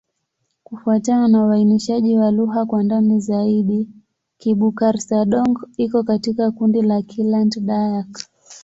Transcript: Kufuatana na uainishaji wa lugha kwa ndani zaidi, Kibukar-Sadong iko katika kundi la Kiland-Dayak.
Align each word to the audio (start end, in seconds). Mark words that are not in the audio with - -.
Kufuatana 0.63 1.27
na 1.27 1.45
uainishaji 1.47 2.17
wa 2.17 2.31
lugha 2.31 2.65
kwa 2.65 2.83
ndani 2.83 3.19
zaidi, 3.19 3.89
Kibukar-Sadong 4.37 5.59
iko 5.77 6.03
katika 6.03 6.51
kundi 6.51 6.81
la 6.81 7.01
Kiland-Dayak. 7.01 8.25